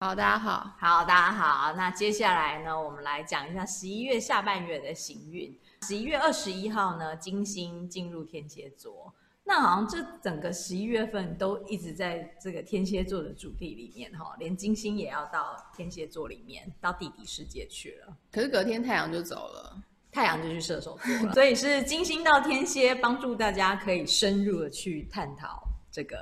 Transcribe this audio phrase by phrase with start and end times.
[0.00, 1.72] 好，大家好，好，大家好。
[1.72, 5.52] 那接下来呢，我们来讲一下十一月下半月的行运。
[5.82, 9.12] 十一月二十一号呢，金星进入天蝎座。
[9.42, 18.16] 那好像这整个十一月份都一直在这个天蝎座的主题里面哈，连金星也要到天蝎座里面，到地底世界去了。
[18.30, 21.32] 可是隔天太阳就走了，太阳就去射手座了。
[21.34, 25.60] 所以是金星到天蝎，帮助大家可以深入的去探讨
[25.90, 26.16] 这个。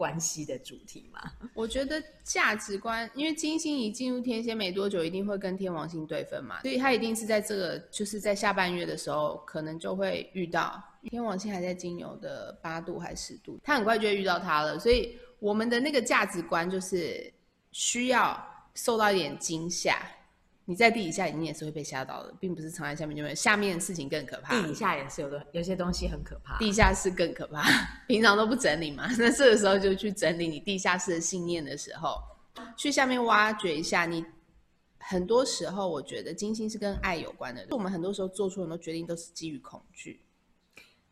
[0.00, 1.20] 关系的主题嘛，
[1.52, 17.30] 我觉得价值观，因为金星一进入天蝎没多久，一定会跟天王星对分嘛，所以他一定是在这个，就是在下半月的时候，可能就会遇到天王星还在金牛的八度还是十度，他很快就会遇到他了，所以我们的那个价值观就是
[17.72, 18.42] 需要
[18.72, 20.00] 受到一点惊吓。
[20.70, 23.34] 你在地底下，你也是会被吓到的，并不是藏在下面就没有。
[23.34, 24.54] 下面的事情更可怕。
[24.54, 26.56] 地底下也是有的，有些东西很可怕。
[26.58, 27.64] 地下室更可怕，
[28.06, 29.08] 平常都不整理嘛。
[29.18, 32.22] 那这个时候就去整理你地下室的信念的时候，
[32.76, 34.06] 去下面挖掘一下。
[34.06, 34.24] 你
[35.00, 37.66] 很多时候，我觉得金星是跟爱有关的。
[37.70, 40.22] 我们很多时候做出很多决定都是基于恐惧。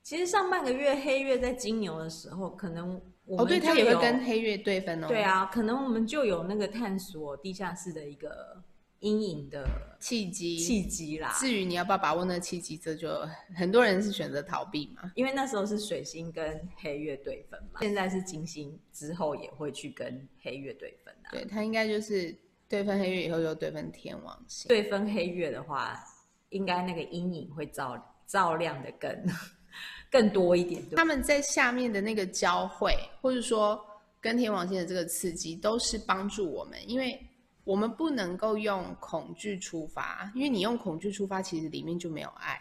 [0.04, 5.08] 其实上半个月黑月在金牛的时候，可能我哦，对，它也会跟黑月对分哦。
[5.08, 8.62] 对啊，可能我们就有那个探索地下室的一个。
[9.00, 9.64] 阴影的
[10.00, 11.36] 契机，契机啦。
[11.38, 13.08] 至于你要不要把握那个契机，这就
[13.54, 15.12] 很多人是选择逃避嘛。
[15.14, 21.30] 因为那时候是水星跟黑月对分嘛，现在是金星之后也会去跟黑月对分啊。
[21.30, 22.36] 对，他应该就是
[22.68, 24.68] 对分黑月以后又对分天王星。
[24.68, 25.96] 对分黑月的话，
[26.48, 27.96] 应该那个阴影会照
[28.26, 29.16] 照亮的更
[30.10, 30.82] 更多一点。
[30.96, 33.80] 他们在下面的那个交汇，或者说
[34.20, 37.16] 跟天王星的这个刺激，都是帮助我们，因为。
[37.68, 42.58] 我们不能够用恐惧出发，因为你用恐惧出发，其实里面就没有爱。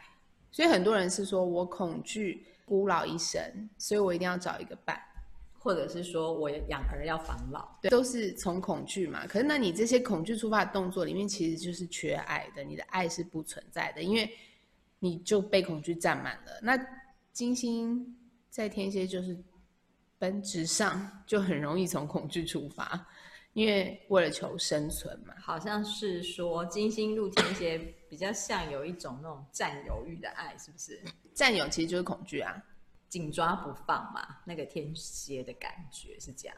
[0.52, 3.42] 所以很多人是说我恐惧孤老一生，
[3.78, 5.02] 所以我一定要找一个伴，
[5.58, 9.26] 或者是说我养儿要防老，对，都是从恐惧嘛。
[9.26, 14.30] 可是那你这些恐惧出发的动作里面，其实就是缺爱的，你的爱是不存在的，因为
[15.00, 16.60] 你就被恐惧占满了。
[16.62, 16.78] 那
[17.32, 18.14] 金星
[18.50, 19.38] 在天蝎就是
[20.20, 23.08] 本质上就很容易从恐惧出发。
[23.58, 27.76] 因为为了求生存嘛，好像是说金星入天蝎
[28.08, 31.02] 比较像有一种那种占有欲的爱，是不是？
[31.34, 32.64] 占有其实就是恐惧啊，
[33.10, 36.56] 紧抓不放嘛，那个天蝎的感觉是这样，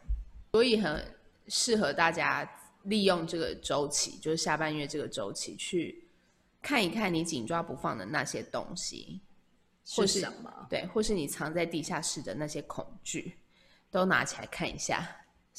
[0.51, 1.01] 所以很
[1.47, 2.45] 适合大家
[2.83, 6.03] 利用这个周期，就是下半月这个周期去
[6.61, 9.21] 看一看你紧抓不放的那些东西，
[9.95, 10.67] 或是什么？
[10.69, 13.37] 对，或是你藏在地下室的那些恐惧，
[13.89, 15.09] 都拿起来看一下。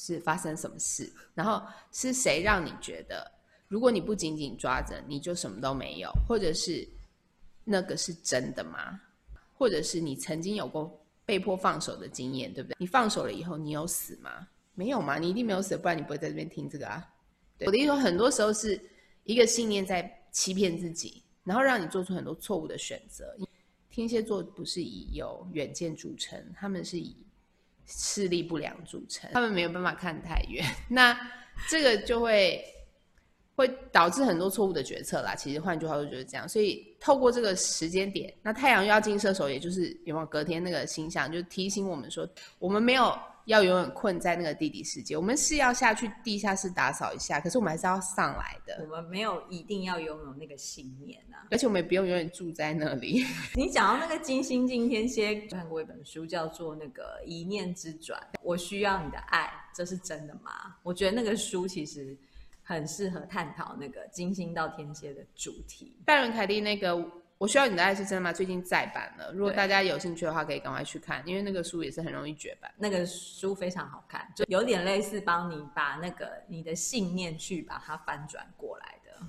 [0.03, 1.07] 是发生什么事？
[1.35, 3.31] 然后是谁让你觉得，
[3.67, 6.11] 如果你不紧紧抓着，你就什么都没有？
[6.27, 6.89] 或者是
[7.63, 8.99] 那个是真的吗？
[9.53, 12.75] 或者是你曾经有过被迫放手的经验，对不对？
[12.79, 14.47] 你放手了以后，你有死吗？
[14.73, 15.19] 没有吗？
[15.19, 17.07] 你一定没有死，不然你不会在这边听这个啊。
[17.59, 18.81] 我的意思说，很多时候是
[19.23, 23.37] 一个信念在欺骗自己，然后让你做出很多错误的选择。
[23.91, 27.15] 天蝎座不是以有远见著称，他们是以。
[27.91, 31.17] 视力不良组成，他们没有办法看太远， 那
[31.69, 32.63] 这个就会
[33.55, 35.35] 会导致很多错误的决策啦。
[35.35, 42.27] 其实换句话说就是这样，所以透过这个时间点，那太阳又要进射手，也就是有没有隔天那个星象，就提醒我们说，
[42.59, 43.17] 我们没有。
[43.51, 48.77] 要永远困在那个地底世界，我们是要下去地下室打扫一下，可是我们还是要上来的。
[48.81, 53.25] 我们没有一定要拥有那个信念啊，而且我们也不用永远住在那里。
[53.55, 60.77] 你讲到那个金星进天蝎，看过一本书叫做《那个一念之转》，我需要你的爱，这是真的吗？
[60.81, 62.17] 我觉得那个书其实
[62.63, 65.95] 很适合探讨那个金星到天蝎的主题。
[66.05, 67.05] 拜伦凯利那个。
[67.41, 68.31] 我需要你的爱是真的吗？
[68.31, 72.71] 最近再版了，如果大家有兴趣的话，可以赶快去看，因为那个书也是很容易绝版。
[72.77, 79.25] 那个书非常好看，就有点类似帮你把那个你的信念去把它翻转过来的。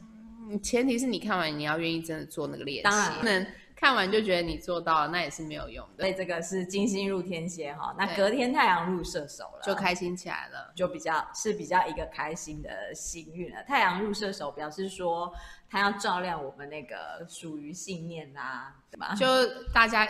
[0.50, 3.46] 嗯，前提是你看完你要愿意真的做那个练习，当然不能
[3.82, 6.04] 看完就觉得你做到了，那也是没有用的。
[6.04, 13.62] 所以这个是金星入天蝎哈，那隔天太阳入射手了，就开心起来了，就比较是比较一个开心的幸运了。
[13.64, 15.30] 太阳入射手表示说。
[15.74, 19.14] 他要照亮我们那个属于信念啊，对吧？
[19.14, 19.26] 就
[19.72, 20.06] 大家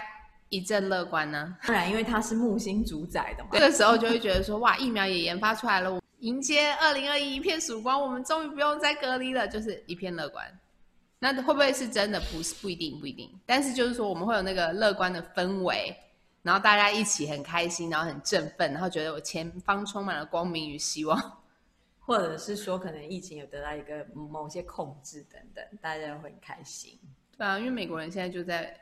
[0.48, 1.68] 一阵乐观呢、啊。
[1.68, 3.50] 当然，因为它是木星主宰的嘛。
[3.52, 10.44] 这个时候就会觉得说，哇，疫苗也研发出来了，迎接二零二一一片曙光，我们终于不用再隔离了，就是一片乐观。
[11.24, 12.20] 那会不会是真的？
[12.32, 13.30] 不是，不一定，不一定。
[13.46, 15.96] 但是就是说，我们会有那个乐观的氛围，
[16.42, 21.38] 然后大家一起很开心，然后很振奋，然后觉得我前方充满了光明与希望。
[22.04, 26.98] 或者是说，可能疫情有得到一个某些控制等等，大家会很开心。
[27.38, 28.76] 对啊，因为美国人现在就在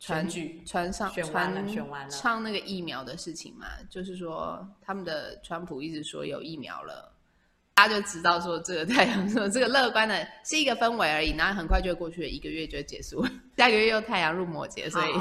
[0.00, 7.11] 传举传上选完了，选完了，唱那个疫苗的事情嘛，就是说他们的川普一直说有疫苗了，
[7.74, 15.12] 大家就知道说这个太阳说 这个乐观的是一个氛围而已，然后很快就会过去了，一个月就会结束了， 下个月又太阳入摩羯，所以。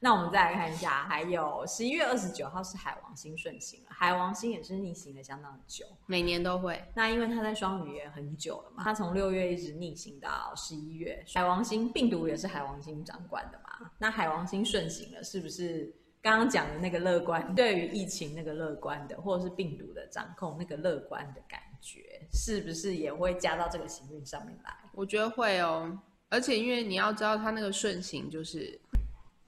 [0.00, 6.80] 那我们再来看一下，还有十一月二十九号是海王星顺行了，海王星也是逆行了相当久，每年都会。
[6.94, 11.24] 那因为它在双鱼也很久了嘛，它从六月一直逆行到十一月。
[11.34, 24.74] 海王星病毒也是海王星掌管的嘛，那海王星顺行了，是不是刚刚讲的那个乐观，对于疫情那个乐观的，或者是病毒的掌控那个乐观的感觉，是不是也会加到这个行运上面来？
[24.92, 25.98] 我觉得会哦，
[26.28, 28.80] 而且因为你要知道，它那个顺行就是。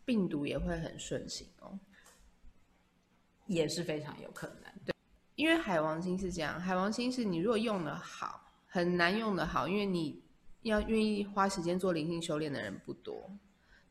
[0.02, 1.78] 病毒也会很顺行哦，
[3.46, 4.64] 也是非常有可能。
[4.84, 4.92] 对，
[5.36, 10.20] 因为海王星是这样，海王星是你如果用的好，很难用的好，因为你
[10.62, 13.30] 要愿意花时间做灵性修炼的人不多。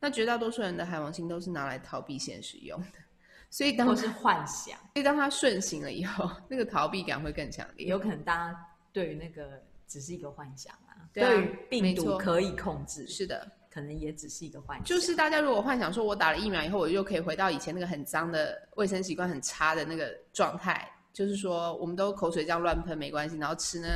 [0.00, 2.98] 那绝大多数人的海王星都是拿来逃避现实用的，
[3.50, 4.76] 所以当是幻想。
[4.94, 7.86] 所以当它顺行了以后，那个逃避感会更强烈。
[7.86, 13.46] 有可能大家对于那个只是一个幻想啊，对，啊对于病毒可以控制，是的。
[13.72, 23.88] 可能也只是一个幻想，就是大家如果幻想说，我打了疫苗以后，我就可以回到以前那个很脏的卫生习惯很差的那个状态，就是说我们都口水这样乱喷没关系，然后吃那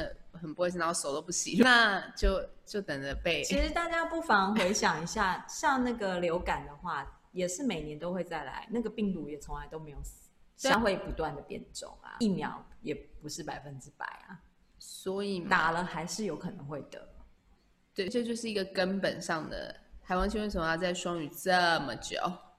[0.44, 3.42] 很不卫生，然后手都不洗，那就就等着被。
[3.42, 10.28] 其实大家不妨回想一下， 像那个流感的话，也是每年都会再来，那个病毒也从来都没有死，
[10.68, 14.38] 它会不断的变种啊，疫苗也不是百分之百啊，
[14.78, 17.08] 所以打了还是有可能会得。
[17.94, 22.18] 对，这就是一个根本上的海王星为什么要在双语这么久？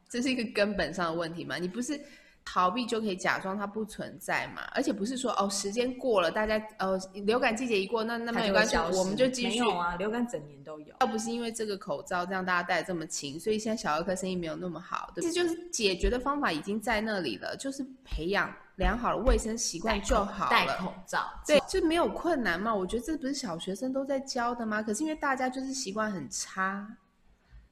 [0.09, 1.57] 这是一个根本上的问题嘛？
[1.57, 1.99] 你不是
[2.45, 4.61] 逃避就可以假装它不存在嘛？
[4.73, 9.59] 而且不是说哦，时间过了，大家哦，流感季节一过，那那没关系，我们就继续。
[9.59, 10.95] 没有啊，流感整年都有。
[11.01, 15.11] 要不是因为这个口罩这样大家戴这么勤，所以现在小儿科生意没有那么好。
[15.15, 18.53] 其实就是解决的方法已经在那里了，就是培养。
[18.77, 20.51] 良好的卫生习惯就好了。
[20.51, 22.75] 戴口罩，对，就没有困难嘛。
[22.75, 24.83] 我觉得这不是小学生都在教的吗？
[24.83, 26.85] 可是因为大家就是习惯很差，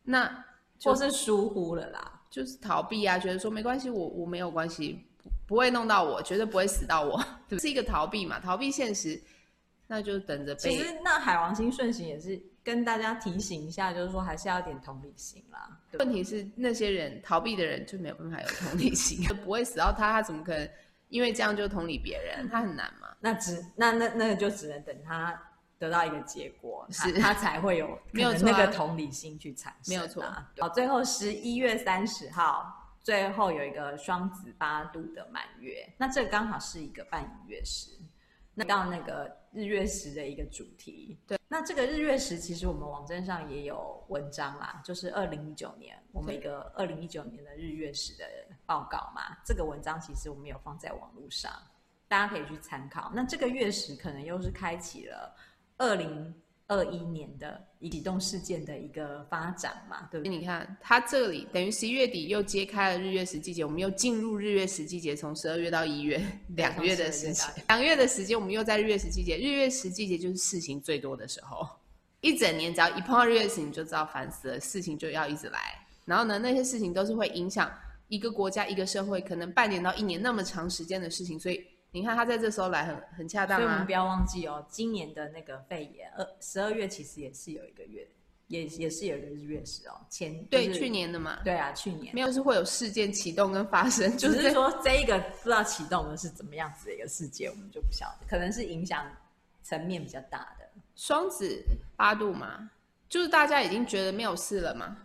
[0.04, 0.46] 那
[0.82, 7.60] 或是疏忽了啦，就是逃避啊，觉得说没关系，我我没有关系，不不会弄到我，绝对不会死到我， 对？
[7.60, 9.22] 是一个逃避嘛，逃避现实，
[9.86, 10.72] 那就等着被。
[10.72, 12.42] 其实那海王星顺行也是。
[12.66, 15.70] 跟大家提醒一下，就是说还是要点同理心啦。
[16.00, 20.70] 问题是那些人逃避的人就没有办法有同理心， 不会死到他，他怎么可能
[21.10, 22.48] 因为这样就同理别人？
[22.50, 23.10] 他很难嘛。
[23.20, 25.38] 那只那那那就只能等他
[25.84, 29.94] 得到一个结果，是他，他才会有 没有那个同理心去产生。
[29.94, 30.24] 没有错。
[30.60, 37.92] 好，最后十一月三十号，最后有一个双子八度的满月，那这刚好是一个半隐月食。
[38.56, 48.24] 那到那个日月食的一个主题，对，那这个日月食其实我们网站上也有文章啦，就是二零一九年我们一个二零一九年的日月食的
[48.64, 51.52] 报告嘛，这个文章其实我们有放在网络上，
[52.08, 53.12] 大家可以去参考。
[53.16, 55.36] 那这个月食可能又是开启了
[55.84, 56.34] 二零。
[56.66, 60.36] 二一年的启动事件的一个发展嘛，对不对？
[60.36, 66.20] 你看，它这里等于十一月底又揭开了日月食季节，我们又进入日月食季节，从十二月到一月
[66.56, 69.38] 两个月的时间，两个月的时间，我们又在日月食季节。
[69.38, 71.68] 日月食季节就是事情最多的时候，
[72.22, 75.60] 一整年只要一碰到日月食，你就知道烦死了，事情就要一直来。
[76.06, 77.70] 然后呢，那些事情都是会影响
[78.08, 81.62] 一个国家、一个社会，可能半年到一年那么长时间的事情，所以。
[81.94, 88.08] 你看他在这时候来很很恰当啊，所以我们不要忘记哦，今年的那个肺炎，二十二月其实也是有一个月，
[88.48, 99.06] 也也是有一个日月食哦，前、就是、对去年的嘛，对啊，去年没有是会有事件启动跟发生，就是，是说这一个不知道启动的是怎么样子的一个事件，我们就不晓得，可能是影响
[99.62, 100.68] 层面比较大的。
[100.96, 101.64] 双子
[101.96, 102.72] 八度嘛，
[103.08, 104.98] 就是大家已经觉得没有事了嘛。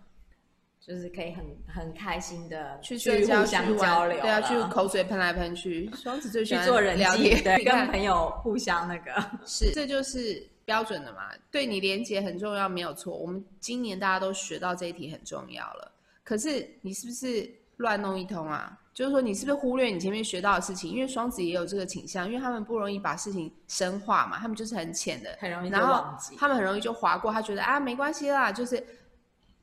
[0.89, 5.91] 就是可以很很开心的去去互相交流，对啊，去口水喷来喷去。
[5.95, 9.13] 双子最喜欢去做人聊天，对， 跟朋友互相那个
[9.45, 11.29] 是，这就是标准的嘛。
[11.51, 13.15] 对你连接很重要，没有错。
[13.15, 15.93] 我们今年大家都学到这一题很重要了。
[16.25, 18.79] 可是你是不是乱弄一通啊？
[18.95, 20.91] 就是说你是不是忽略你前面学到的事情？
[20.91, 26.35] 因为双子也有这个倾向，因为他们不容易把事情深化嘛，他们就是很浅的，很容易就忘记。
[26.37, 28.83] 他们很容易就划过，他觉得啊没关系啦，就是。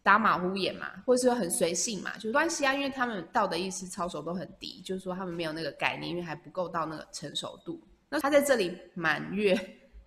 [0.05, 7.81] 打马虎眼嘛，或者说很随性嘛，就关系啊，因为他们道德意识操守都很低，就是说他们没有那个概念，因为还不够到那个成熟度。
[8.07, 9.59] 那他在这里满月，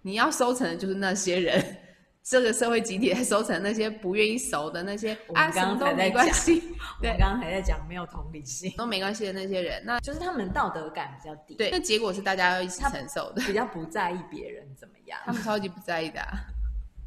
[0.02, 1.76] 你要收成的就是那些人，
[2.23, 11.57] 这个社会集体在收成那些不愿意熟的那些，我们刚刚才在讲，啊、对，刚刚还在讲没有同理心都没关系的那些人，那就是他们道德感比较低。
[11.57, 16.38] 对，那结果是大家要一起承受的，比较不在意别人怎么样，他们超级不在意的、啊，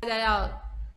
[0.01, 0.49] 大家要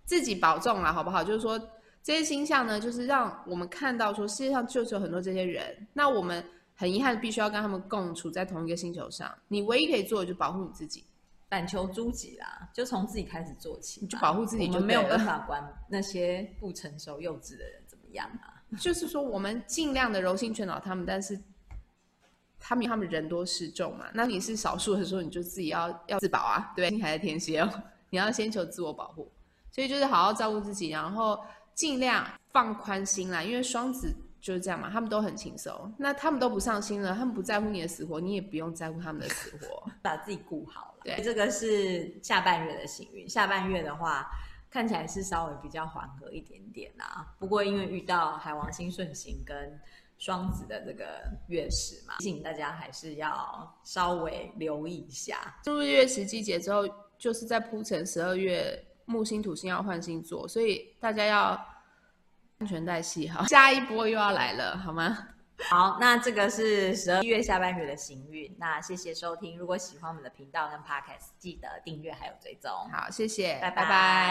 [0.04, 1.22] 自己保重了，好不好？
[1.22, 1.56] 就是说。
[2.04, 5.88] 这些星象呢，就是让我们看到说，世界上就是有很多这些人。
[5.94, 6.44] 那我们
[6.74, 9.34] 很遗憾，必须要跟他们共处在同一个星球上。
[9.48, 11.02] 你唯一可以做的，就保护你自己，
[11.48, 18.60] 反求诸己啦，就从自己开始做起，你就保护自己就，就没有办法管那些不成熟、幼稚的人怎么样啊。
[18.78, 21.40] 就是说，我们尽量的柔性劝导他们，但是
[22.60, 29.32] 他们他们人多势众嘛，那你是少数的时候，你就自己要要自保啊，对，你还在天蝎哦， 你要先求自我保护，
[29.70, 31.38] 所以就是好好照顾自己，然后
[31.74, 34.14] 尽量放宽心啦，因为双子。
[34.44, 41.04] 就是这样嘛，他们都很轻松，那他们都不上心了，他们不在乎你的死活，你也不用在乎他们的死活， 把自己顾好了。
[41.04, 44.28] 对，这个是下半月的幸运，下半月的话
[44.70, 47.26] 看起来是稍微比较缓和一点点啦。
[47.38, 49.80] 不过因为遇到海王星顺行跟
[50.18, 55.56] 双子的这个月食嘛，提醒大家还是要稍微留意一下。
[55.62, 56.82] 进入月食季节之后，
[57.16, 61.68] 就是在铺陈十二月木星土星要换星座，所以大家要。
[62.58, 65.18] 安全带系好， 下一波又要来了，好吗？
[65.68, 68.54] 好，那这个是十二月下半月的行运。
[68.60, 72.70] 那谢谢收听，如果喜欢我们的频道跟 Podcast，记得订阅还有追踪。
[72.92, 73.82] 好，谢谢，拜拜。
[73.82, 74.22] 拜拜。